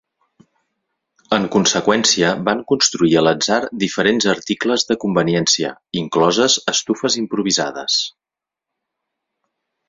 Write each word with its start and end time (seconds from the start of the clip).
En 1.35 1.43
conseqüència, 1.55 2.31
van 2.47 2.63
construir 2.71 3.13
a 3.19 3.23
l'atzar 3.25 3.59
diferents 3.83 4.27
articles 4.33 4.87
de 4.93 4.97
conveniència, 5.05 5.75
incloses 6.03 6.57
estufes 6.75 7.19
improvisades. 7.23 8.01